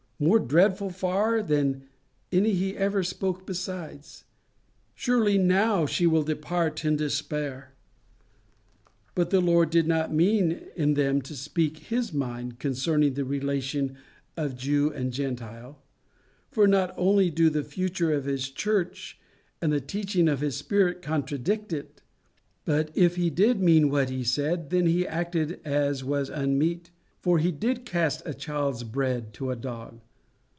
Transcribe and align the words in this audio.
more 0.23 0.37
dreadful 0.37 0.91
far 0.91 1.41
than 1.41 1.81
any 2.31 2.51
he 2.53 2.77
ever 2.77 3.03
spoke 3.03 3.43
besides! 3.47 4.23
Surely 4.93 5.35
now 5.35 5.87
she 5.87 6.05
will 6.05 6.21
depart 6.21 6.85
in 6.85 6.95
despair! 6.95 7.73
But 9.15 9.31
the 9.31 9.39
Lord 9.41 9.71
did 9.71 9.87
not 9.87 10.13
mean 10.13 10.61
in 10.75 10.93
them 10.93 11.23
to 11.23 11.35
speak 11.35 11.77
his 11.79 12.13
mind 12.13 12.59
concerning 12.59 13.15
the 13.15 13.25
relation 13.25 13.97
of 14.37 14.55
Jew 14.55 14.91
and 14.91 15.11
Gentile; 15.11 15.81
for 16.51 16.67
not 16.67 16.93
only 16.95 17.31
do 17.31 17.49
the 17.49 17.63
future 17.63 18.13
of 18.13 18.25
his 18.25 18.51
church 18.51 19.19
and 19.59 19.73
the 19.73 19.81
teaching 19.81 20.27
of 20.29 20.41
his 20.41 20.55
Spirit 20.55 21.01
contradict 21.01 21.73
it: 21.73 22.03
but 22.63 22.91
if 22.93 23.15
he 23.15 23.31
did 23.31 23.59
mean 23.59 23.89
what 23.89 24.11
he 24.11 24.23
said, 24.23 24.69
then 24.69 24.85
he 24.85 25.07
acted 25.07 25.59
as 25.65 26.03
was 26.03 26.29
unmeet, 26.29 26.91
for 27.21 27.39
he 27.39 27.51
did 27.51 27.85
cast 27.87 28.21
a 28.23 28.35
child's 28.35 28.83
bread 28.83 29.33
to 29.33 29.49
a 29.49 29.55
dog. 29.55 29.99